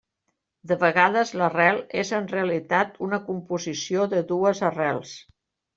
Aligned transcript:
De 0.71 0.77
vegades 0.83 1.33
l'arrel 1.41 1.81
és 2.05 2.13
en 2.21 2.31
realitat 2.33 2.99
una 3.09 3.23
composició 3.31 4.13
de 4.17 4.27
dues 4.35 4.69
arrels. 4.73 5.19